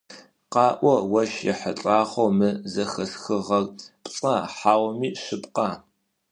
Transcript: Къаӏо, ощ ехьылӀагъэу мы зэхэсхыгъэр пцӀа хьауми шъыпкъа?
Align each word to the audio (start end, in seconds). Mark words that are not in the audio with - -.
Къаӏо, 0.53 0.93
ощ 1.19 1.31
ехьылӀагъэу 1.51 2.29
мы 2.37 2.49
зэхэсхыгъэр 2.71 3.65
пцӀа 4.03 4.35
хьауми 4.55 5.09
шъыпкъа? 5.23 5.69